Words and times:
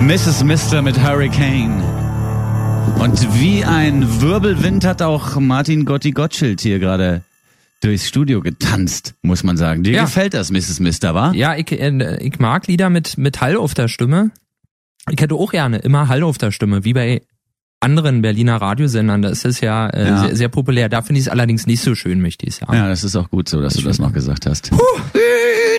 Mrs. 0.00 0.44
Mister 0.44 0.82
mit 0.82 1.02
Hurricane. 1.02 1.82
Und 3.00 3.40
wie 3.40 3.64
ein 3.64 4.20
Wirbelwind 4.20 4.84
hat 4.84 5.02
auch 5.02 5.36
Martin 5.40 5.84
Gotti 5.84 6.12
Gottschild 6.12 6.60
hier 6.60 6.78
gerade 6.78 7.22
durchs 7.82 8.06
Studio 8.06 8.40
getanzt, 8.40 9.14
muss 9.22 9.42
man 9.42 9.56
sagen. 9.56 9.82
Dir 9.82 9.92
Ja. 9.94 10.04
gefällt 10.04 10.34
das, 10.34 10.50
Mrs. 10.50 10.80
Mister, 10.80 11.14
wa? 11.14 11.32
Ja, 11.34 11.56
ich, 11.56 11.70
äh, 11.72 12.16
ich 12.22 12.38
mag 12.38 12.66
Lieder 12.68 12.90
mit, 12.90 13.18
mit 13.18 13.40
Hall 13.40 13.56
auf 13.56 13.74
der 13.74 13.88
Stimme. 13.88 14.30
Ich 15.10 15.20
hätte 15.20 15.34
auch 15.34 15.50
gerne 15.52 15.78
immer 15.78 16.08
Hall 16.08 16.22
auf 16.22 16.38
der 16.38 16.50
Stimme, 16.52 16.84
wie 16.84 16.92
bei 16.92 17.22
anderen 17.80 18.22
Berliner 18.22 18.56
Radiosendern. 18.56 19.22
Da 19.22 19.28
ist 19.30 19.60
ja, 19.60 19.88
äh, 19.88 20.06
Ja. 20.08 20.20
Sehr, 20.26 20.36
sehr 20.36 20.48
populär. 20.48 20.88
Da 20.88 21.02
finde 21.02 21.20
ich 21.20 21.26
es 21.26 21.30
allerdings 21.30 21.66
nicht 21.66 21.82
so 21.82 21.94
schön, 21.94 22.20
möchte 22.20 22.46
ich 22.46 22.56
sagen. 22.56 22.74
Ja, 22.74 22.88
das 22.88 23.04
ist 23.04 23.16
auch 23.16 23.30
gut 23.30 23.48
so, 23.48 23.60
dass 23.60 23.74
du 23.74 23.82
das 23.82 23.98
noch 23.98 24.12
gesagt 24.12 24.46
hast. 24.46 24.70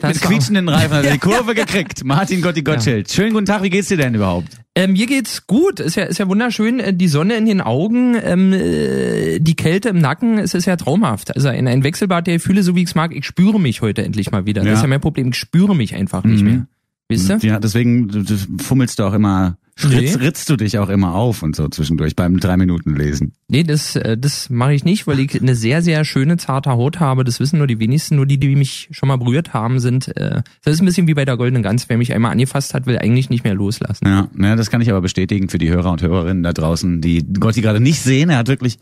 Das 0.01 0.15
Mit 0.15 0.21
quietschenden 0.23 0.69
Reifen 0.69 0.93
hat 0.95 1.05
er 1.05 1.13
die 1.13 1.17
Kurve 1.19 1.55
gekriegt. 1.55 2.03
Martin 2.03 2.41
Gotti 2.41 2.61
Gottschild. 2.61 3.11
Schönen 3.11 3.33
guten 3.33 3.45
Tag, 3.45 3.63
wie 3.63 3.69
geht's 3.69 3.87
dir 3.87 3.97
denn 3.97 4.13
überhaupt? 4.15 4.47
Ähm, 4.75 4.93
mir 4.93 5.07
geht's 5.07 5.47
gut. 5.47 5.79
Ist 5.79 5.95
ja, 5.95 6.03
ist 6.03 6.19
ja 6.19 6.27
wunderschön. 6.27 6.79
Äh, 6.79 6.93
Die 6.93 7.07
Sonne 7.07 7.35
in 7.35 7.45
den 7.47 7.61
Augen, 7.61 8.15
ähm, 8.21 8.53
äh, 8.53 9.39
die 9.39 9.55
Kälte 9.55 9.89
im 9.89 9.97
Nacken. 9.99 10.37
Es 10.37 10.53
ist 10.53 10.65
ja 10.65 10.75
traumhaft. 10.75 11.35
Also 11.35 11.47
ein, 11.47 11.67
ein 11.67 11.83
Wechselbad 11.83 12.27
der 12.27 12.35
Gefühle, 12.35 12.61
so 12.61 12.75
wie 12.75 12.83
ich's 12.83 12.93
mag. 12.95 13.15
Ich 13.15 13.25
spüre 13.25 13.59
mich 13.59 13.81
heute 13.81 14.03
endlich 14.03 14.29
mal 14.31 14.45
wieder. 14.45 14.61
Ja. 14.63 14.69
Das 14.69 14.79
ist 14.79 14.83
ja 14.83 14.87
mein 14.89 15.01
Problem. 15.01 15.29
Ich 15.29 15.35
spüre 15.37 15.75
mich 15.75 15.95
einfach 15.95 16.23
nicht 16.23 16.43
Mhm. 16.43 16.47
mehr. 16.49 16.67
Wisst 17.09 17.29
ihr? 17.29 17.37
Ja, 17.41 17.59
deswegen 17.59 18.07
du, 18.09 18.21
du 18.23 18.35
fummelst 18.61 18.99
du 18.99 19.03
auch 19.05 19.13
immer, 19.13 19.57
ritzt, 19.83 20.17
Nee. 20.19 20.25
ritzt 20.25 20.49
du 20.49 20.55
dich 20.55 20.77
auch 20.79 20.89
immer 20.89 21.13
auf 21.15 21.43
und 21.43 21.55
so 21.55 21.67
zwischendurch 21.69 22.15
beim 22.15 22.39
drei 22.39 22.57
Minuten 22.57 22.95
lesen. 22.95 23.33
Nee, 23.47 23.63
das, 23.63 23.95
äh, 23.95 24.17
das 24.17 24.49
mache 24.49 24.73
ich 24.73 24.83
nicht, 24.83 25.07
weil 25.07 25.19
ich 25.19 25.39
eine 25.41 25.55
sehr, 25.55 25.81
sehr 25.81 26.03
schöne, 26.05 26.37
zarte 26.37 26.71
Haut 26.71 26.99
habe. 26.99 27.23
Das 27.23 27.39
wissen 27.39 27.57
nur 27.57 27.67
die 27.67 27.79
wenigsten. 27.79 28.15
Nur 28.15 28.25
die, 28.25 28.39
die 28.39 28.55
mich 28.55 28.89
schon 28.91 29.07
mal 29.07 29.17
berührt 29.17 29.53
haben, 29.53 29.79
sind. 29.79 30.15
Äh, 30.17 30.41
das 30.63 30.75
ist 30.75 30.81
ein 30.81 30.85
bisschen 30.85 31.07
wie 31.07 31.13
bei 31.13 31.25
der 31.25 31.37
Goldenen 31.37 31.63
Gans. 31.63 31.87
Wer 31.89 31.97
mich 31.97 32.13
einmal 32.13 32.31
angefasst 32.31 32.73
hat, 32.73 32.85
will 32.85 32.97
eigentlich 32.97 33.29
nicht 33.29 33.43
mehr 33.43 33.53
loslassen. 33.55 34.05
Ja, 34.07 34.27
ja, 34.37 34.55
das 34.55 34.69
kann 34.69 34.81
ich 34.81 34.89
aber 34.89 35.01
bestätigen 35.01 35.49
für 35.49 35.57
die 35.57 35.69
Hörer 35.69 35.91
und 35.91 36.01
Hörerinnen 36.01 36.43
da 36.43 36.53
draußen, 36.53 37.01
die 37.01 37.23
Gotti 37.25 37.61
gerade 37.61 37.79
nicht 37.79 38.01
sehen. 38.01 38.29
Er 38.29 38.37
hat 38.37 38.47
wirklich 38.47 38.77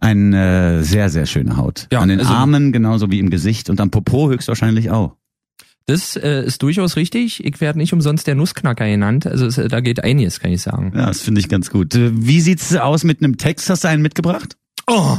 eine 0.00 0.82
sehr, 0.84 1.08
sehr 1.10 1.26
schöne 1.26 1.56
Haut. 1.56 1.86
Ja, 1.92 2.00
An 2.00 2.08
den 2.08 2.20
also- 2.20 2.32
Armen 2.32 2.72
genauso 2.72 3.10
wie 3.10 3.18
im 3.18 3.30
Gesicht 3.30 3.70
und 3.70 3.80
am 3.80 3.90
Popo 3.90 4.30
höchstwahrscheinlich 4.30 4.90
auch. 4.90 5.16
Das 5.86 6.16
äh, 6.16 6.44
ist 6.44 6.62
durchaus 6.62 6.96
richtig. 6.96 7.44
Ich 7.44 7.60
werde 7.60 7.78
nicht 7.78 7.92
umsonst 7.92 8.26
der 8.26 8.34
Nussknacker 8.34 8.86
genannt. 8.86 9.26
Also 9.26 9.46
es, 9.46 9.58
äh, 9.58 9.68
da 9.68 9.80
geht 9.80 10.02
einiges, 10.02 10.40
kann 10.40 10.50
ich 10.50 10.62
sagen. 10.62 10.92
Ja, 10.94 11.06
das 11.06 11.20
finde 11.20 11.40
ich 11.40 11.48
ganz 11.48 11.70
gut. 11.70 11.94
Wie 11.94 12.40
sieht's 12.40 12.74
aus 12.74 13.04
mit 13.04 13.22
einem 13.22 13.36
Text? 13.36 13.68
Hast 13.68 13.84
du 13.84 13.88
einen 13.88 14.02
mitgebracht? 14.02 14.56
Oh. 14.86 15.18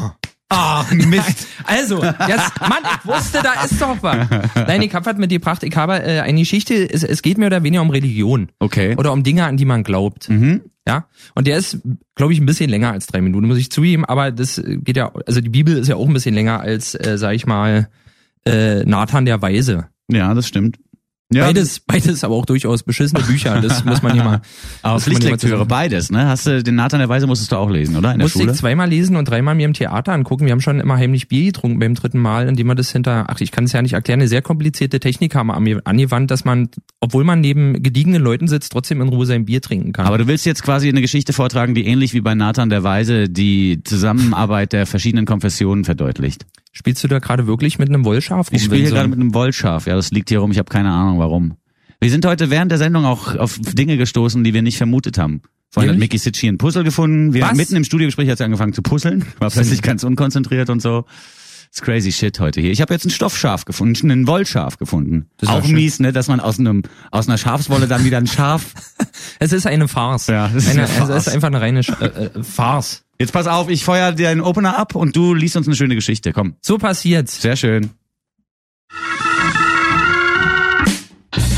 Ah, 0.50 0.86
Mist. 0.92 1.48
Also, 1.66 2.04
jetzt, 2.04 2.62
Mann, 2.62 2.84
ich 2.84 3.06
wusste, 3.08 3.42
da 3.42 3.64
ist 3.64 3.82
doch 3.82 3.98
was. 4.02 4.28
Nein, 4.56 4.84
ich 4.84 4.94
hab 4.94 5.06
was 5.06 5.18
mit 5.18 5.32
gebracht. 5.32 5.64
Ich 5.64 5.76
habe 5.76 6.04
äh, 6.04 6.20
eine 6.20 6.40
Geschichte, 6.40 6.88
es, 6.88 7.04
es 7.04 7.24
geht 7.24 7.40
mehr 7.40 7.48
oder 7.48 7.64
weniger 7.64 7.82
um 7.82 7.90
Religion. 7.90 8.50
Okay. 8.60 8.96
Oder 8.96 9.12
um 9.12 9.24
Dinge, 9.24 9.46
an 9.46 9.58
die 9.58 9.66
man 9.66 9.84
glaubt. 9.84 10.30
Mhm. 10.30 10.62
Ja. 10.88 11.08
Und 11.34 11.48
der 11.48 11.58
ist, 11.58 11.80
glaube 12.14 12.34
ich, 12.34 12.40
ein 12.40 12.46
bisschen 12.46 12.70
länger 12.70 12.92
als 12.92 13.08
drei 13.08 13.22
Minuten, 13.22 13.48
muss 13.48 13.58
ich 13.58 13.72
zugeben, 13.72 14.06
aber 14.06 14.32
das 14.32 14.62
geht 14.64 14.98
ja, 14.98 15.12
also 15.26 15.42
die 15.42 15.50
Bibel 15.50 15.78
ist 15.78 15.88
ja 15.88 15.96
auch 15.96 16.08
ein 16.08 16.14
bisschen 16.14 16.36
länger 16.36 16.60
als, 16.60 16.94
äh, 16.94 17.18
sag 17.18 17.34
ich 17.34 17.48
mal, 17.48 17.90
äh, 18.46 18.84
Nathan 18.86 19.26
der 19.26 19.42
Weise. 19.42 19.88
Ja, 20.12 20.34
das 20.34 20.48
stimmt. 20.48 20.78
Ja, 21.34 21.46
Beides, 21.46 21.80
beides 21.80 22.24
aber 22.24 22.36
auch 22.36 22.46
durchaus 22.46 22.84
beschissene 22.84 23.24
Bücher, 23.24 23.60
das 23.60 23.84
muss 23.86 24.04
man 24.04 24.14
hier 24.14 24.24
mal. 24.24 24.42
Man 24.84 24.92
mal 24.94 25.00
Pflichtlektüre, 25.00 25.66
beides, 25.66 26.12
ne? 26.12 26.28
Hast 26.28 26.46
du 26.46 26.62
den 26.62 26.76
Nathan 26.76 27.00
der 27.00 27.10
Weise 27.10 27.26
musstest 27.26 27.52
du 27.52 27.56
auch 27.56 27.72
lesen, 27.72 27.96
oder? 27.98 28.12
In 28.12 28.20
der 28.20 28.26
Musste 28.26 28.38
Schule? 28.42 28.52
ich 28.52 28.58
zweimal 28.60 28.88
lesen 28.88 29.16
und 29.16 29.28
dreimal 29.28 29.56
mir 29.56 29.66
im 29.66 29.74
Theater 29.74 30.14
angucken. 30.14 30.46
Wir 30.46 30.52
haben 30.52 30.62
schon 30.62 30.80
immer 30.80 30.98
heimlich 30.98 31.28
Bier 31.28 31.46
getrunken 31.46 31.80
beim 31.80 31.96
dritten 31.96 32.20
Mal, 32.20 32.48
indem 32.48 32.68
wir 32.68 32.76
das 32.76 32.92
hinter, 32.92 33.26
ach, 33.28 33.42
ich 33.42 33.50
kann 33.52 33.64
es 33.64 33.72
ja 33.74 33.82
nicht 33.82 33.94
erklären, 33.94 34.20
eine 34.20 34.28
sehr 34.28 34.44
komplizierte 34.44 35.00
Technik 35.00 35.34
haben 35.34 35.52
ange- 35.52 35.82
angewandt, 35.84 36.30
dass 36.30 36.46
man, 36.46 36.70
obwohl 37.00 37.24
man 37.24 37.42
neben 37.42 37.82
gediegenen 37.82 38.22
Leuten 38.22 38.48
sitzt, 38.48 38.72
trotzdem 38.72 39.02
in 39.02 39.08
Ruhe 39.10 39.26
sein 39.26 39.46
Bier 39.46 39.62
trinken 39.64 39.94
kann. 39.94 40.06
Aber 40.06 40.20
du 40.20 40.28
willst 40.28 40.46
jetzt 40.46 40.62
quasi 40.62 40.90
eine 40.90 41.02
Geschichte 41.02 41.34
vortragen, 41.34 41.74
die 41.74 41.88
ähnlich 41.88 42.14
wie 42.14 42.22
bei 42.22 42.36
Nathan 42.36 42.70
der 42.70 42.84
Weise 42.84 43.30
die 43.30 43.82
Zusammenarbeit 43.84 44.74
der 44.74 44.86
verschiedenen 44.86 45.26
Konfessionen 45.26 45.86
verdeutlicht. 45.86 46.46
Spielst 46.78 47.04
du 47.04 47.08
da 47.08 47.20
gerade 47.20 47.48
wirklich 47.48 47.80
mit 47.80 47.88
einem 47.90 48.04
Wollschaf 48.04 48.50
rum? 48.52 48.56
Ich 48.56 48.64
spiele 48.64 48.76
hier 48.82 48.86
Vincent? 48.88 48.96
gerade 48.98 49.10
mit 49.10 49.20
einem 49.20 49.34
Wollschaf. 49.34 49.88
Ja, 49.88 49.96
das 49.96 50.12
liegt 50.12 50.30
hier 50.30 50.40
rum. 50.40 50.52
Ich 50.52 50.58
habe 50.60 50.70
keine 50.70 50.92
Ahnung, 50.92 51.20
warum. 51.20 51.54
Wir 52.02 52.10
sind 52.12 52.26
heute 52.26 52.50
während 52.50 52.70
der 52.72 52.78
Sendung 52.78 53.06
auch 53.06 53.36
auf 53.36 53.58
Dinge 53.60 53.98
gestoßen, 53.98 54.44
die 54.44 54.54
wir 54.54 54.62
nicht 54.62 54.78
vermutet 54.78 55.18
haben. 55.18 55.42
Vorhin 55.72 55.94
hat? 55.94 55.98
Mickey 56.00 56.18
Sitchi 56.18 56.48
ein 56.48 56.58
Puzzle 56.58 56.84
gefunden. 56.84 57.34
Wir 57.34 57.44
Was? 57.44 57.56
mitten 57.56 57.76
im 57.78 57.86
Studiogespräch 57.86 58.30
hat 58.30 58.38
sie 58.38 58.44
angefangen 58.44 58.74
zu 58.74 58.82
puzzeln. 58.82 59.26
War 59.40 59.50
plötzlich 59.50 59.82
ganz 59.82 60.04
unkonzentriert 60.04 60.70
und 60.70 60.82
so. 60.82 61.06
It's 61.70 61.82
crazy 61.82 62.12
shit 62.12 62.40
heute 62.40 62.62
hier. 62.62 62.72
Ich 62.72 62.80
habe 62.82 62.94
jetzt 62.94 63.06
ein 63.06 63.10
Stoffschaf 63.10 63.66
gefunden, 63.66 64.12
einen 64.12 64.28
Wollschaf 64.28 64.78
gefunden. 64.78 65.26
Das 65.38 65.50
ist 65.50 65.56
auch 65.56 65.68
mies, 65.68 66.00
ne, 66.00 66.14
dass 66.14 66.28
man 66.28 66.40
aus 66.40 66.60
einem 66.60 66.84
aus 67.12 67.28
einer 67.28 67.38
Schafswolle 67.38 67.88
dann 67.88 68.04
wieder 68.06 68.18
ein 68.18 68.28
Schaf. 68.28 68.74
Es 69.40 69.52
ist 69.52 69.66
eine 69.68 69.88
Farce. 69.90 70.28
Ja, 70.28 70.48
das 70.48 70.64
ist 70.64 70.70
eine, 70.70 70.84
eine 70.84 70.88
Farce. 70.88 71.10
Es 71.10 71.28
ist 71.28 71.34
einfach 71.34 71.48
eine 71.48 71.60
reine 71.60 71.82
Sch- 71.82 72.00
äh, 72.02 72.26
äh, 72.40 72.44
Farce. 72.44 73.04
Jetzt 73.18 73.32
pass 73.32 73.48
auf, 73.48 73.70
ich 73.70 73.86
feuer 73.86 74.12
dir 74.12 74.30
einen 74.30 74.42
Opener 74.42 74.78
ab 74.78 74.94
und 74.94 75.16
du 75.16 75.34
liest 75.34 75.56
uns 75.56 75.68
eine 75.68 75.76
schöne 75.76 75.96
Geschichte. 75.96 76.34
Komm. 76.34 76.56
So 76.62 76.78
passiert's. 76.78 77.42
Sehr 77.42 77.56
schön. 77.56 77.92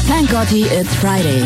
Thank 0.07 0.29
Gotti, 0.29 0.63
it's 0.63 0.93
Friday. 0.95 1.43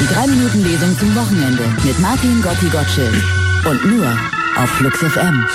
Die 0.00 0.14
3-Minuten-Lesung 0.14 0.98
zum 0.98 1.14
Wochenende 1.14 1.62
mit 1.84 1.98
Martin 2.00 2.42
Gotti 2.42 2.66
Gottschild. 2.70 3.22
Und 3.64 3.84
nur 3.84 4.06
auf 4.56 4.68
Flux 4.70 4.98
FM. 4.98 5.46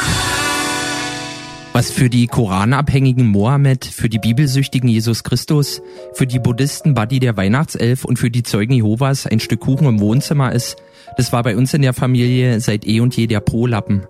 Was 1.74 1.91
für 1.91 2.09
die 2.09 2.28
Koranabhängigen 2.28 3.28
Mohammed, 3.28 3.85
für 3.85 4.09
die 4.09 4.19
bibelsüchtigen 4.19 4.90
Jesus 4.90 5.24
Christus, 5.24 5.81
für 6.14 6.25
die 6.25 6.40
Buddhisten 6.40 6.94
Buddy 6.94 7.19
der 7.19 7.38
Weihnachtself 7.38 8.06
und 8.06 8.18
für 8.18 8.31
die 8.31 8.44
Zeugen 8.44 8.74
Jehovas 8.74 9.28
ein 9.28 9.40
Stück 9.40 9.59
Kuchen 9.59 9.85
im 9.85 10.00
Wohnzimmer 10.00 10.53
ist, 10.53 10.78
das 11.16 11.31
war 11.31 11.44
bei 11.44 11.56
uns 11.56 11.73
in 11.73 11.81
der 11.81 11.94
Familie 11.94 12.59
seit 12.59 12.85
eh 12.85 13.00
und 13.00 13.16
je 13.16 13.28
der 13.28 13.40
Po-Lappen. 13.40 14.03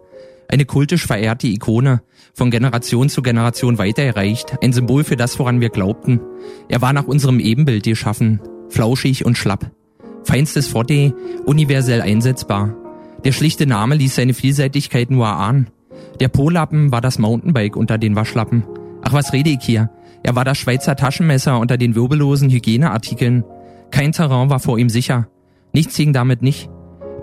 Eine 0.49 0.65
kultisch 0.65 1.05
verehrte 1.05 1.47
Ikone, 1.47 2.01
von 2.33 2.51
Generation 2.51 3.09
zu 3.09 3.21
Generation 3.21 3.77
weitergereicht, 3.77 4.57
ein 4.61 4.71
Symbol 4.71 5.03
für 5.03 5.17
das, 5.17 5.37
woran 5.39 5.59
wir 5.59 5.69
glaubten. 5.69 6.21
Er 6.69 6.81
war 6.81 6.93
nach 6.93 7.05
unserem 7.05 7.39
Ebenbild 7.39 7.83
geschaffen, 7.83 8.39
flauschig 8.69 9.25
und 9.25 9.37
schlapp. 9.37 9.71
Feinstes 10.23 10.67
Forte, 10.67 11.13
universell 11.45 12.01
einsetzbar. 12.01 12.75
Der 13.25 13.31
schlichte 13.31 13.65
Name 13.65 13.95
ließ 13.95 14.15
seine 14.15 14.33
Vielseitigkeit 14.33 15.09
nur 15.09 15.25
erahnen. 15.25 15.67
Der 16.19 16.27
Polappen 16.27 16.91
war 16.91 17.01
das 17.01 17.19
Mountainbike 17.19 17.75
unter 17.75 17.97
den 17.97 18.15
Waschlappen. 18.15 18.63
Ach, 19.01 19.13
was 19.13 19.33
rede 19.33 19.49
ich 19.49 19.63
hier? 19.63 19.89
Er 20.23 20.35
war 20.35 20.45
das 20.45 20.57
Schweizer 20.57 20.95
Taschenmesser 20.95 21.59
unter 21.59 21.77
den 21.77 21.95
wirbellosen 21.95 22.49
Hygieneartikeln. 22.49 23.43
Kein 23.91 24.11
Terrain 24.11 24.49
war 24.49 24.59
vor 24.59 24.77
ihm 24.77 24.89
sicher. 24.89 25.27
Nichts 25.73 25.95
hing 25.95 26.13
damit 26.13 26.41
nicht. 26.41 26.69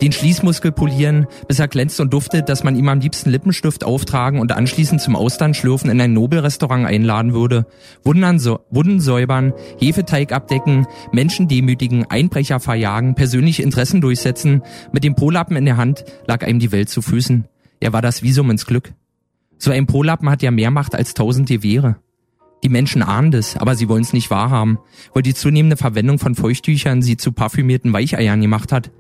Den 0.04 0.12
Schließmuskel 0.12 0.70
polieren, 0.70 1.26
bis 1.48 1.60
er 1.60 1.66
glänzt 1.66 1.98
und 1.98 2.12
duftet, 2.12 2.50
dass 2.50 2.62
man 2.62 2.76
ihm 2.76 2.91
am 2.91 3.00
liebsten 3.00 3.31
Lippenstift 3.31 3.84
auftragen 3.84 4.38
und 4.38 4.53
anschließend 4.53 5.00
zum 5.00 5.16
Austernschlürfen 5.16 5.88
in 5.88 5.98
ein 5.98 6.12
Nobelrestaurant 6.12 6.84
einladen 6.84 7.32
würde. 7.32 7.65
Wundern, 8.03 8.38
so, 8.38 8.60
Wunden 8.69 9.00
säubern, 9.00 9.54
Hefeteig 9.81 10.31
abdecken, 10.32 10.87
Menschen 11.12 11.48
demütigen, 11.48 12.04
Einbrecher 12.04 12.60
verjagen, 12.60 13.15
persönliche 13.15 13.62
Interessen 13.62 14.03
durchsetzen. 14.03 14.60
Mit 14.92 15.04
dem 15.04 15.15
Polappen 15.15 15.56
in 15.56 15.65
der 15.65 15.78
Hand 15.78 16.04
lag 16.26 16.44
einem 16.44 16.59
die 16.59 16.71
Welt 16.71 16.91
zu 16.91 17.00
Füßen. 17.00 17.48
Er 17.81 17.94
war 17.94 18.03
das 18.03 18.22
Visum 18.22 18.50
ins 18.50 18.66
Glück. 18.66 18.92
So 19.56 19.71
ein 19.71 19.86
Polappen 19.86 20.28
hat 20.28 20.42
ja 20.42 20.50
mehr 20.50 20.71
Macht 20.71 20.94
als 20.94 21.15
tausend 21.15 21.48
Gewehre. 21.48 21.97
Die 22.62 22.69
Menschen 22.69 23.03
ahnen 23.03 23.31
das, 23.31 23.56
aber 23.56 23.75
sie 23.75 23.88
wollen 23.88 24.03
es 24.03 24.12
nicht 24.12 24.31
wahrhaben, 24.31 24.76
weil 25.15 25.22
die 25.22 25.32
zunehmende 25.32 25.78
Verwendung 25.78 26.19
von 26.19 26.34
Feuchttüchern 26.34 27.00
sie 27.00 27.16
zu 27.16 27.32
parfümierten 27.32 27.94
Weicheiern 27.94 28.42
gemacht 28.42 28.71
hat. 28.71 28.91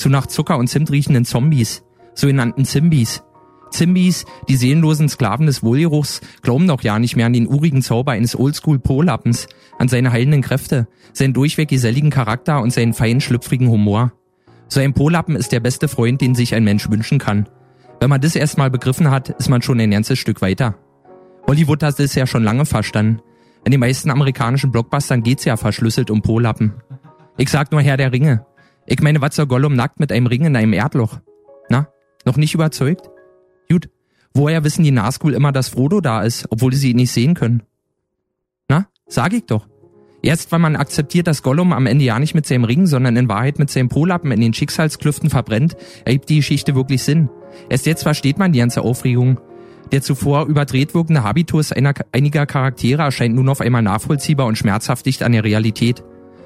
Zu 0.00 0.08
nach 0.08 0.24
Zucker 0.24 0.56
und 0.56 0.66
Zimt 0.66 0.90
riechenden 0.90 1.26
Zombies, 1.26 1.82
sogenannten 2.14 2.64
Zimbis. 2.64 3.22
Zimbis, 3.70 4.24
die 4.48 4.56
seelenlosen 4.56 5.10
Sklaven 5.10 5.44
des 5.44 5.62
Wohlgeruchs, 5.62 6.22
glauben 6.40 6.66
doch 6.66 6.80
ja 6.80 6.98
nicht 6.98 7.16
mehr 7.16 7.26
an 7.26 7.34
den 7.34 7.46
urigen 7.46 7.82
Zauber 7.82 8.12
eines 8.12 8.34
Oldschool-Polappens, 8.34 9.46
an 9.78 9.88
seine 9.88 10.10
heilenden 10.10 10.40
Kräfte, 10.40 10.88
seinen 11.12 11.34
durchweg 11.34 11.68
geselligen 11.68 12.08
Charakter 12.08 12.62
und 12.62 12.72
seinen 12.72 12.94
feinen, 12.94 13.20
schlüpfrigen 13.20 13.68
Humor. 13.68 14.14
So 14.68 14.80
ein 14.80 14.94
Polappen 14.94 15.36
ist 15.36 15.52
der 15.52 15.60
beste 15.60 15.86
Freund, 15.86 16.22
den 16.22 16.34
sich 16.34 16.54
ein 16.54 16.64
Mensch 16.64 16.88
wünschen 16.88 17.18
kann. 17.18 17.46
Wenn 18.00 18.08
man 18.08 18.22
das 18.22 18.36
erstmal 18.36 18.70
begriffen 18.70 19.10
hat, 19.10 19.28
ist 19.28 19.50
man 19.50 19.60
schon 19.60 19.80
ein 19.80 19.90
ganzes 19.90 20.18
Stück 20.18 20.40
weiter. 20.40 20.76
Hollywood 21.46 21.82
hat 21.82 22.00
es 22.00 22.14
ja 22.14 22.26
schon 22.26 22.42
lange 22.42 22.64
verstanden. 22.64 23.20
In 23.66 23.70
den 23.70 23.80
meisten 23.80 24.10
amerikanischen 24.10 24.72
Blockbustern 24.72 25.22
geht's 25.22 25.44
ja 25.44 25.58
verschlüsselt 25.58 26.10
um 26.10 26.22
Polappen. 26.22 26.72
Ich 27.36 27.50
sag 27.50 27.70
nur 27.70 27.82
Herr 27.82 27.98
der 27.98 28.12
Ringe. 28.12 28.46
Ich 28.90 29.00
meine, 29.00 29.20
was 29.20 29.36
soll 29.36 29.46
Gollum 29.46 29.76
nackt 29.76 30.00
mit 30.00 30.10
einem 30.10 30.26
Ring 30.26 30.44
in 30.44 30.56
einem 30.56 30.72
Erdloch? 30.72 31.20
Na, 31.68 31.86
noch 32.24 32.36
nicht 32.36 32.54
überzeugt? 32.54 33.08
Gut. 33.70 33.88
Woher 34.34 34.64
wissen 34.64 34.82
die 34.82 34.90
Nazgul 34.90 35.32
immer, 35.32 35.52
dass 35.52 35.68
Frodo 35.68 36.00
da 36.00 36.22
ist, 36.22 36.48
obwohl 36.50 36.72
sie 36.72 36.90
ihn 36.90 36.96
nicht 36.96 37.12
sehen 37.12 37.34
können? 37.34 37.62
Na, 38.68 38.88
sag 39.06 39.32
ich 39.32 39.46
doch. 39.46 39.68
Erst 40.22 40.50
wenn 40.50 40.60
man 40.60 40.74
akzeptiert, 40.74 41.28
dass 41.28 41.44
Gollum 41.44 41.72
am 41.72 41.86
Ende 41.86 42.04
ja 42.04 42.18
nicht 42.18 42.34
mit 42.34 42.46
seinem 42.46 42.64
Ring, 42.64 42.86
sondern 42.86 43.16
in 43.16 43.28
Wahrheit 43.28 43.60
mit 43.60 43.70
seinem 43.70 43.88
Polappen 43.88 44.32
in 44.32 44.40
den 44.40 44.54
Schicksalsklüften 44.54 45.30
verbrennt, 45.30 45.76
ergibt 46.04 46.28
die 46.28 46.36
Geschichte 46.36 46.74
wirklich 46.74 47.04
Sinn. 47.04 47.30
Erst 47.68 47.86
jetzt 47.86 48.02
versteht 48.02 48.38
man 48.38 48.50
die 48.50 48.58
ganze 48.58 48.82
Aufregung. 48.82 49.40
Der 49.92 50.02
zuvor 50.02 50.46
überdreht 50.46 50.94
wirkende 50.94 51.22
Habitus 51.22 51.70
einer, 51.70 51.94
einiger 52.10 52.44
Charaktere 52.44 53.02
erscheint 53.02 53.36
nun 53.36 53.48
auf 53.48 53.60
einmal 53.60 53.82
nachvollziehbar 53.82 54.46
und 54.46 54.58
schmerzhaft 54.58 55.06
dicht 55.06 55.22
an 55.22 55.30
der 55.30 55.44
Realität. 55.44 56.02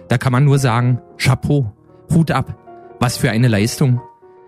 Da 0.09 0.19
kann 0.19 0.33
man 0.33 0.45
nur 0.45 0.59
sagen, 0.59 1.01
Chapeau, 1.17 1.73
Hut 2.15 2.31
ab, 2.31 2.57
was 3.01 3.17
für 3.17 3.31
eine 3.31 3.49
Leistung. 3.49 4.01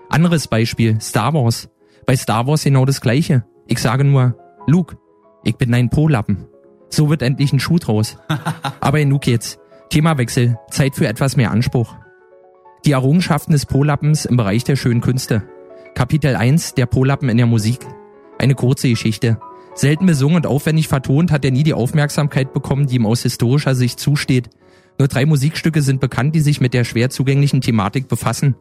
Anderes 0.08 0.48
Beispiel, 0.48 1.00
Star 1.00 1.34
Wars. 1.34 1.68
Bei 2.06 2.16
Star 2.16 2.46
Wars 2.46 2.64
genau 2.64 2.84
das 2.84 3.00
gleiche. 3.00 3.44
Ich 3.66 3.80
sage 3.80 4.04
nur, 4.04 4.36
Luke, 4.66 4.96
ich 5.44 5.56
bin 5.56 5.72
dein 5.72 5.90
Po-Lappen. 5.90 6.46
So 6.88 7.10
wird 7.10 7.22
endlich 7.22 7.52
ein 7.52 7.60
Schuh 7.60 7.78
draus. 7.78 8.16
Aber 8.80 8.98
genug 8.98 9.26
jetzt. 9.26 9.58
Themawechsel, 9.90 10.58
Zeit 10.70 10.94
für 10.94 11.08
etwas 11.08 11.36
mehr 11.36 11.50
Anspruch. 11.50 11.94
Die 12.84 12.92
Errungenschaften 12.92 13.52
des 13.52 13.66
Po-Lappens 13.66 14.24
im 14.24 14.36
Bereich 14.36 14.64
der 14.64 14.76
schönen 14.76 15.00
Künste. 15.00 15.42
Kapitel 15.94 16.36
1, 16.36 16.74
der 16.74 16.86
Po-Lappen 16.86 17.28
in 17.28 17.36
der 17.36 17.46
Musik. 17.46 17.80
Eine 18.38 18.54
kurze 18.54 18.88
Geschichte. 18.88 19.38
Selten 19.74 20.06
besungen 20.06 20.36
und 20.36 20.46
aufwendig 20.46 20.88
vertont 20.88 21.32
hat 21.32 21.44
er 21.44 21.50
nie 21.50 21.62
die 21.62 21.74
Aufmerksamkeit 21.74 22.52
bekommen, 22.52 22.86
die 22.86 22.96
ihm 22.96 23.06
aus 23.06 23.22
historischer 23.22 23.74
Sicht 23.74 24.00
zusteht. 24.00 24.50
Nur 24.98 25.08
drei 25.08 25.26
Musikstücke 25.26 25.82
sind 25.82 26.00
bekannt, 26.00 26.34
die 26.34 26.40
sich 26.40 26.60
mit 26.60 26.74
der 26.74 26.84
schwer 26.84 27.10
zugänglichen 27.10 27.60
Thematik 27.60 28.08
befassen. 28.08 28.54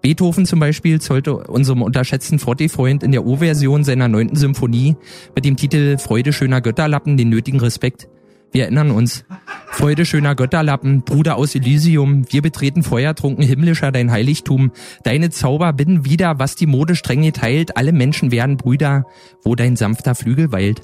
Beethoven 0.00 0.46
zum 0.46 0.60
Beispiel 0.60 1.00
zollte 1.00 1.34
unserem 1.34 1.82
unterschätzten 1.82 2.38
Forte-Freund 2.38 3.02
in 3.02 3.12
der 3.12 3.26
O-Version 3.26 3.84
seiner 3.84 4.08
neunten 4.08 4.36
Symphonie 4.36 4.96
mit 5.34 5.44
dem 5.44 5.56
Titel 5.56 5.98
Freude 5.98 6.32
schöner 6.32 6.60
Götterlappen 6.60 7.16
den 7.16 7.28
nötigen 7.28 7.60
Respekt. 7.60 8.08
Wir 8.52 8.62
erinnern 8.62 8.90
uns. 8.90 9.24
Freude 9.66 10.06
schöner 10.06 10.34
Götterlappen, 10.34 11.02
Bruder 11.02 11.36
aus 11.36 11.54
Elysium, 11.54 12.24
wir 12.30 12.42
betreten 12.42 12.82
feuertrunken 12.82 13.44
himmlischer 13.44 13.92
dein 13.92 14.10
Heiligtum. 14.10 14.72
Deine 15.04 15.30
Zauber 15.30 15.72
binden 15.72 16.04
wieder, 16.04 16.38
was 16.38 16.56
die 16.56 16.66
Mode 16.66 16.96
streng 16.96 17.22
geteilt, 17.22 17.76
alle 17.76 17.92
Menschen 17.92 18.30
werden 18.32 18.56
Brüder, 18.56 19.04
wo 19.42 19.54
dein 19.54 19.76
sanfter 19.76 20.14
Flügel 20.14 20.50
weilt. 20.50 20.82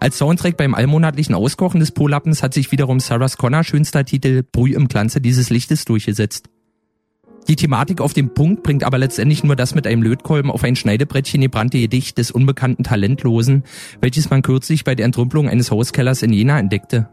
Als 0.00 0.18
Soundtrack 0.18 0.56
beim 0.56 0.74
allmonatlichen 0.74 1.34
Auskochen 1.34 1.80
des 1.80 1.90
Polappens 1.90 2.42
hat 2.42 2.54
sich 2.54 2.70
wiederum 2.70 3.00
Sarah 3.00 3.28
Connor 3.28 3.64
schönster 3.64 4.04
Titel 4.04 4.44
Brüh 4.50 4.74
im 4.74 4.88
Glanze 4.88 5.20
dieses 5.20 5.50
Lichtes 5.50 5.84
durchgesetzt. 5.84 6.48
Die 7.48 7.56
Thematik 7.56 8.00
auf 8.02 8.12
den 8.12 8.34
Punkt 8.34 8.62
bringt 8.62 8.84
aber 8.84 8.98
letztendlich 8.98 9.42
nur 9.42 9.56
das 9.56 9.74
mit 9.74 9.86
einem 9.86 10.02
Lötkolben 10.02 10.50
auf 10.50 10.62
ein 10.64 10.76
Schneidebrettchen 10.76 11.40
gebrannte 11.40 11.80
Gedicht 11.80 12.18
des 12.18 12.30
unbekannten 12.30 12.84
Talentlosen, 12.84 13.64
welches 14.00 14.28
man 14.28 14.42
kürzlich 14.42 14.84
bei 14.84 14.94
der 14.94 15.06
Entrümpelung 15.06 15.48
eines 15.48 15.70
Hauskellers 15.70 16.22
in 16.22 16.32
Jena 16.32 16.58
entdeckte. 16.58 17.08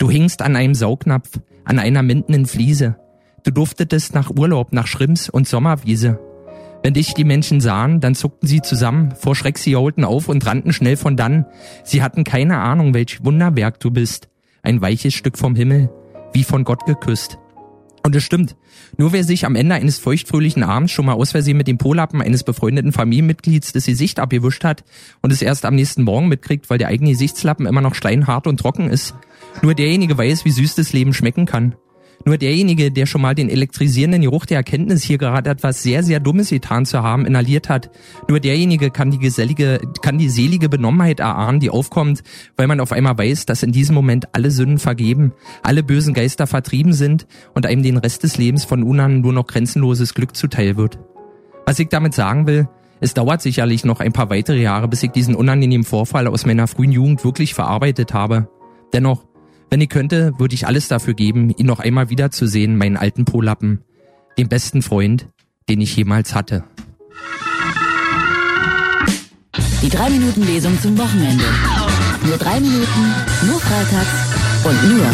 Du 0.00 0.10
hingst 0.10 0.42
an 0.42 0.56
einem 0.56 0.74
Saugnapf, 0.74 1.40
an 1.64 1.78
einer 1.78 2.02
mindenen 2.02 2.46
Fliese. 2.46 2.96
Du 3.44 3.52
duftetest 3.52 4.14
nach 4.14 4.30
Urlaub, 4.30 4.72
nach 4.72 4.88
Schrimps 4.88 5.28
und 5.28 5.46
Sommerwiese. 5.46 6.18
Wenn 6.82 6.94
dich 6.94 7.12
die 7.12 7.24
Menschen 7.24 7.60
sahen, 7.60 8.00
dann 8.00 8.14
zuckten 8.14 8.48
sie 8.48 8.62
zusammen, 8.62 9.14
vor 9.14 9.36
Schreck 9.36 9.58
sie 9.58 9.72
jaulten 9.72 10.04
auf 10.04 10.28
und 10.28 10.44
rannten 10.46 10.72
schnell 10.72 10.96
von 10.96 11.16
dann. 11.16 11.44
Sie 11.84 12.02
hatten 12.02 12.24
keine 12.24 12.58
Ahnung, 12.58 12.94
welch 12.94 13.22
Wunderwerk 13.22 13.80
du 13.80 13.90
bist. 13.90 14.28
Ein 14.62 14.80
weiches 14.80 15.14
Stück 15.14 15.36
vom 15.36 15.54
Himmel, 15.54 15.90
wie 16.32 16.44
von 16.44 16.64
Gott 16.64 16.86
geküsst. 16.86 17.38
Und 18.02 18.16
es 18.16 18.24
stimmt. 18.24 18.56
Nur 18.96 19.12
wer 19.12 19.24
sich 19.24 19.44
am 19.44 19.56
Ende 19.56 19.74
eines 19.74 19.98
feuchtfröhlichen 19.98 20.62
Abends 20.62 20.92
schon 20.92 21.04
mal 21.04 21.12
aus 21.12 21.32
Versehen 21.32 21.58
mit 21.58 21.68
dem 21.68 21.76
Polappen 21.76 22.22
eines 22.22 22.44
befreundeten 22.44 22.92
Familienmitglieds 22.92 23.72
das 23.72 23.84
Gesicht 23.84 24.18
abgewischt 24.18 24.64
hat 24.64 24.84
und 25.20 25.32
es 25.32 25.42
erst 25.42 25.66
am 25.66 25.74
nächsten 25.74 26.04
Morgen 26.04 26.28
mitkriegt, 26.28 26.70
weil 26.70 26.78
der 26.78 26.88
eigene 26.88 27.10
Gesichtslappen 27.10 27.66
immer 27.66 27.82
noch 27.82 27.94
steinhart 27.94 28.46
und 28.46 28.58
trocken 28.58 28.88
ist, 28.88 29.14
nur 29.60 29.74
derjenige 29.74 30.16
weiß, 30.16 30.46
wie 30.46 30.50
süß 30.50 30.76
das 30.76 30.94
Leben 30.94 31.12
schmecken 31.12 31.44
kann. 31.44 31.74
Nur 32.26 32.36
derjenige, 32.36 32.90
der 32.90 33.06
schon 33.06 33.22
mal 33.22 33.34
den 33.34 33.48
elektrisierenden 33.48 34.20
Geruch 34.20 34.44
der 34.44 34.58
Erkenntnis, 34.58 35.02
hier 35.02 35.16
gerade 35.16 35.48
etwas 35.48 35.82
sehr, 35.82 36.02
sehr 36.02 36.20
Dummes 36.20 36.50
getan 36.50 36.84
zu 36.84 37.02
haben, 37.02 37.24
inhaliert 37.24 37.70
hat, 37.70 37.90
nur 38.28 38.40
derjenige 38.40 38.90
kann 38.90 39.10
die 39.10 39.18
gesellige, 39.18 39.80
kann 40.02 40.18
die 40.18 40.28
selige 40.28 40.68
Benommenheit 40.68 41.20
erahnen, 41.20 41.60
die 41.60 41.70
aufkommt, 41.70 42.22
weil 42.56 42.66
man 42.66 42.80
auf 42.80 42.92
einmal 42.92 43.16
weiß, 43.16 43.46
dass 43.46 43.62
in 43.62 43.72
diesem 43.72 43.94
Moment 43.94 44.34
alle 44.34 44.50
Sünden 44.50 44.78
vergeben, 44.78 45.32
alle 45.62 45.82
bösen 45.82 46.12
Geister 46.12 46.46
vertrieben 46.46 46.92
sind 46.92 47.26
und 47.54 47.64
einem 47.64 47.82
den 47.82 47.96
Rest 47.96 48.22
des 48.22 48.36
Lebens 48.36 48.64
von 48.64 48.80
nun 48.80 49.00
an 49.00 49.22
nur 49.22 49.32
noch 49.32 49.46
grenzenloses 49.46 50.12
Glück 50.12 50.36
zuteil 50.36 50.76
wird. 50.76 50.98
Was 51.64 51.78
ich 51.78 51.88
damit 51.88 52.12
sagen 52.14 52.46
will, 52.46 52.68
es 53.00 53.14
dauert 53.14 53.40
sicherlich 53.40 53.86
noch 53.86 54.00
ein 54.00 54.12
paar 54.12 54.28
weitere 54.28 54.60
Jahre, 54.60 54.88
bis 54.88 55.02
ich 55.02 55.10
diesen 55.10 55.34
unangenehmen 55.34 55.84
Vorfall 55.84 56.26
aus 56.26 56.44
meiner 56.44 56.66
frühen 56.66 56.92
Jugend 56.92 57.24
wirklich 57.24 57.54
verarbeitet 57.54 58.12
habe. 58.12 58.50
Dennoch, 58.92 59.24
wenn 59.70 59.80
ich 59.80 59.88
könnte, 59.88 60.34
würde 60.38 60.54
ich 60.54 60.66
alles 60.66 60.88
dafür 60.88 61.14
geben, 61.14 61.50
ihn 61.50 61.66
noch 61.66 61.78
einmal 61.78 62.10
wiederzusehen, 62.10 62.76
meinen 62.76 62.96
alten 62.96 63.24
Polappen, 63.24 63.80
den 64.36 64.48
besten 64.48 64.82
Freund, 64.82 65.28
den 65.68 65.80
ich 65.80 65.96
jemals 65.96 66.34
hatte. 66.34 66.64
Die 69.82 69.88
3-Minuten-Lesung 69.88 70.78
zum 70.80 70.98
Wochenende. 70.98 71.44
Nur 72.26 72.36
drei 72.36 72.60
Minuten, 72.60 73.14
nur 73.46 73.60
freitags 73.60 74.64
und 74.64 74.90
nur 74.92 75.06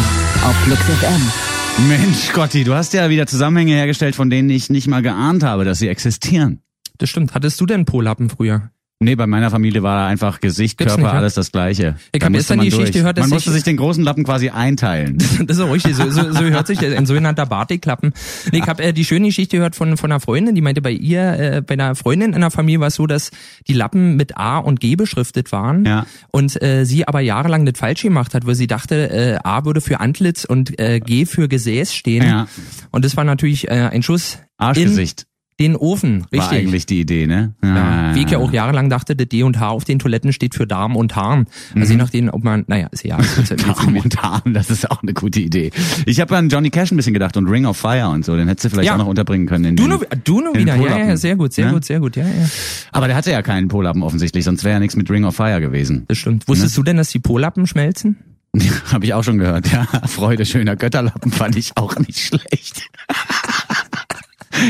auf 0.43 0.55
Flux 0.63 0.81
FM. 0.81 1.87
Mensch, 1.87 2.33
Gotti, 2.33 2.63
du 2.63 2.73
hast 2.73 2.93
ja 2.93 3.09
wieder 3.09 3.27
Zusammenhänge 3.27 3.73
hergestellt, 3.73 4.15
von 4.15 4.29
denen 4.29 4.49
ich 4.49 4.69
nicht 4.69 4.87
mal 4.87 5.01
geahnt 5.01 5.43
habe, 5.43 5.63
dass 5.63 5.79
sie 5.79 5.87
existieren. 5.87 6.61
Das 6.97 7.09
stimmt. 7.09 7.33
Hattest 7.33 7.61
du 7.61 7.65
denn 7.65 7.85
Polappen 7.85 8.29
früher? 8.29 8.71
Nee, 8.99 9.15
bei 9.15 9.27
meiner 9.27 9.51
Familie 9.51 9.83
war 9.83 10.07
einfach 10.07 10.39
Gesicht, 10.41 10.79
Gibt's 10.79 10.95
Körper, 10.95 11.09
nicht, 11.09 11.17
alles 11.17 11.35
das 11.35 11.51
Gleiche. 11.51 11.97
Ich 12.11 12.19
Da 12.19 12.25
hab 12.25 12.31
musste 12.31 12.39
gestern 12.39 12.57
man 12.57 12.65
die 12.65 12.71
Geschichte 12.71 12.97
gehört, 12.99 13.17
dass 13.19 13.23
Man 13.27 13.29
musste 13.35 13.51
sich 13.51 13.61
den 13.63 13.77
großen 13.77 14.03
Lappen 14.03 14.23
quasi 14.23 14.49
einteilen. 14.49 15.17
Das 15.45 15.57
ist 15.57 15.63
auch 15.63 15.71
richtig. 15.71 15.95
So, 15.95 16.09
so, 16.09 16.31
so 16.31 16.39
hört 16.45 16.65
sich 16.65 16.79
das, 16.79 16.95
ein 16.95 17.05
sogenannter 17.05 17.45
Bartikklappen. 17.45 18.11
Nee, 18.51 18.57
ich 18.57 18.67
habe 18.67 18.81
äh, 18.83 18.93
die 18.93 19.05
schöne 19.05 19.27
Geschichte 19.27 19.57
gehört 19.57 19.75
von, 19.75 19.97
von 19.97 20.11
einer 20.11 20.19
Freundin, 20.19 20.55
die 20.55 20.61
meinte, 20.61 20.81
bei 20.81 20.89
ihr, 20.91 21.21
äh, 21.39 21.61
bei 21.61 21.73
einer 21.75 21.93
Freundin 21.93 22.33
in 22.33 22.41
der 22.41 22.49
Familie 22.49 22.79
war 22.79 22.87
es 22.87 22.95
so, 22.95 23.05
dass 23.05 23.29
die 23.67 23.73
Lappen 23.73 24.15
mit 24.15 24.35
A 24.35 24.57
und 24.57 24.79
G 24.79 24.95
beschriftet 24.95 25.51
waren 25.51 25.85
Ja. 25.85 26.07
und 26.31 26.59
äh, 26.63 26.83
sie 26.83 27.07
aber 27.07 27.19
jahrelang 27.19 27.65
das 27.67 27.77
falsch 27.77 28.01
gemacht 28.01 28.33
hat, 28.33 28.47
weil 28.47 28.55
sie 28.55 28.65
dachte, 28.67 29.09
äh, 29.11 29.37
A 29.43 29.63
würde 29.63 29.79
für 29.79 29.99
Antlitz 29.99 30.43
und 30.43 30.79
äh, 30.79 30.99
G 30.99 31.27
für 31.27 31.47
Gesäß 31.47 31.93
stehen. 31.93 32.23
Ja. 32.27 32.47
Und 32.91 33.05
das 33.05 33.15
war 33.15 33.23
natürlich 33.25 33.67
äh, 33.67 33.89
ein 33.91 34.01
Schuss 34.01 34.39
Arschgesicht 34.57 35.21
in 35.21 35.26
den 35.59 35.75
Ofen. 35.75 36.23
Richtig. 36.31 36.39
war 36.39 36.51
eigentlich 36.51 36.85
die 36.85 36.99
Idee, 37.01 37.25
ne? 37.27 37.53
Ja, 37.63 38.13
wie 38.13 38.23
ich 38.23 38.29
ja 38.29 38.37
auch 38.37 38.51
jahrelang 38.51 38.89
dachte, 38.89 39.15
das 39.15 39.27
D 39.27 39.43
und 39.43 39.59
H 39.59 39.69
auf 39.69 39.83
den 39.85 39.97
Toiletten 39.99 40.31
steht 40.33 40.53
für 40.55 40.67
Darm 40.67 40.95
und 40.95 41.15
Harn. 41.15 41.47
Also 41.75 41.91
je 41.93 41.97
nachdem, 41.97 42.29
ob 42.29 42.43
man, 42.43 42.63
naja, 42.67 42.87
ist 42.91 43.03
ja. 43.03 43.17
Ist 43.17 43.49
ja 43.49 43.55
Darm 43.73 43.97
und 43.97 44.21
Harm, 44.21 44.53
das 44.53 44.69
ist 44.69 44.89
auch 44.91 45.01
eine 45.01 45.13
gute 45.13 45.39
Idee. 45.39 45.71
Ich 46.05 46.19
habe 46.21 46.37
an 46.37 46.49
Johnny 46.49 46.69
Cash 46.69 46.91
ein 46.91 46.97
bisschen 46.97 47.13
gedacht 47.13 47.37
und 47.37 47.47
Ring 47.47 47.65
of 47.65 47.77
Fire 47.77 48.09
und 48.09 48.23
so, 48.23 48.35
den 48.35 48.47
hättest 48.47 48.65
du 48.65 48.69
vielleicht 48.69 48.87
Ja. 48.87 48.93
auch 48.93 48.99
noch 48.99 49.07
unterbringen 49.07 49.47
können. 49.47 49.65
In 49.65 49.75
Du 49.75 49.87
nur, 49.87 50.05
du 50.23 50.41
nur 50.41 50.55
wieder, 50.55 50.75
ja, 50.75 50.97
ja, 50.99 51.17
sehr 51.17 51.35
gut, 51.35 51.53
sehr 51.53 51.67
ne? 51.67 51.73
gut, 51.73 51.85
sehr 51.85 51.99
gut, 51.99 52.15
ja, 52.15 52.23
ja. 52.25 52.49
Aber 52.91 53.07
der 53.07 53.15
hatte 53.15 53.31
ja 53.31 53.41
keinen 53.41 53.67
Polappen 53.67 54.03
offensichtlich, 54.03 54.45
sonst 54.45 54.63
wäre 54.63 54.73
ja 54.73 54.79
nichts 54.79 54.95
mit 54.95 55.09
Ring 55.09 55.25
of 55.25 55.35
Fire 55.35 55.59
gewesen. 55.59 56.05
Das 56.07 56.17
stimmt. 56.19 56.47
Wusstest 56.47 56.77
du 56.77 56.83
denn, 56.83 56.97
dass 56.97 57.09
die 57.09 57.19
Polappen 57.19 57.65
schmelzen? 57.67 58.17
Habe 58.91 59.05
ich 59.05 59.13
auch 59.13 59.23
schon 59.23 59.37
gehört. 59.37 59.71
Ja, 59.71 59.85
Freude 60.07 60.45
schöner 60.45 60.75
Götterlappen 60.75 61.31
fand 61.31 61.55
ich 61.57 61.71
auch 61.75 61.97
nicht 61.99 62.19
schlecht. 62.19 62.83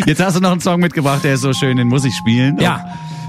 Jetzt 0.06 0.24
hast 0.24 0.38
du 0.38 0.42
noch 0.42 0.52
einen 0.52 0.62
Song 0.62 0.80
mitgebracht, 0.80 1.24
der 1.24 1.36
ist 1.36 1.42
so 1.42 1.54
schön, 1.54 1.78
den 1.78 1.88
muss 1.88 2.06
ich 2.06 2.14
spielen. 2.16 2.58
Ja. 2.60 2.86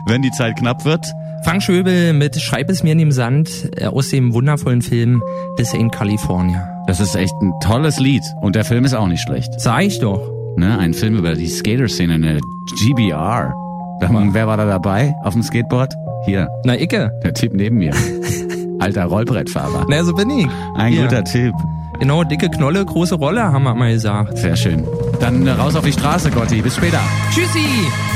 Wenn 0.07 0.23
die 0.23 0.31
Zeit 0.31 0.57
knapp 0.57 0.85
wird. 0.85 1.07
Frank 1.45 1.63
Schöbel 1.63 2.13
mit 2.15 2.41
Schreib 2.41 2.69
es 2.69 2.83
mir 2.83 2.93
in 2.93 2.99
dem 2.99 3.13
Sand 3.13 3.71
äh, 3.77 3.87
aus 3.87 4.09
dem 4.11 4.33
wundervollen 4.35 4.83
Film 4.83 5.23
This 5.57 5.73
Ain't 5.73 5.91
California. 5.91 6.69
Das 6.87 7.01
ist 7.01 7.15
echt 7.15 7.35
ein 7.41 7.53
tolles 7.63 7.99
Lied 8.01 8.23
und 8.41 8.57
der 8.57 8.65
Film 8.65 8.85
ist 8.85 8.95
auch 8.95 9.07
nicht 9.07 9.23
schlecht. 9.23 9.49
Sag 9.61 9.83
ich 9.83 10.01
doch. 10.01 10.21
Ne? 10.57 10.77
Ein 10.79 10.95
Film 10.95 11.17
über 11.17 11.35
die 11.35 11.47
Skater-Szene, 11.49 12.15
eine 12.15 12.41
GBR. 12.81 13.55
Da, 14.01 14.09
wer 14.11 14.47
war 14.47 14.57
da 14.57 14.65
dabei 14.67 15.15
auf 15.23 15.35
dem 15.35 15.43
Skateboard? 15.43 15.95
Hier, 16.25 16.49
Na, 16.65 16.75
Icke. 16.79 17.13
der 17.23 17.35
Typ 17.35 17.53
neben 17.55 17.77
mir. 17.79 17.93
Alter 18.81 19.05
Rollbrettfahrer. 19.05 19.87
Na, 19.89 20.03
so 20.05 20.15
bin 20.15 20.31
ich. 20.31 20.47
Ein 20.77 20.93
Hier. 20.93 21.03
guter 21.05 21.25
Typ. 21.25 21.55
Genau, 22.01 22.23
dicke 22.25 22.49
Knolle, 22.49 22.85
große 22.85 23.17
Rolle, 23.17 23.43
haben 23.45 23.65
wir 23.65 23.75
mal 23.75 23.93
gesagt. 23.93 24.39
Sehr 24.39 24.57
schön. 24.57 24.85
Dann 25.21 25.49
raus 25.49 25.75
auf 25.75 25.85
die 25.85 25.93
Straße, 25.93 26.31
Gotti. 26.31 26.63
Bis 26.63 26.77
später. 26.77 27.01
Tschüssi! 27.33 28.08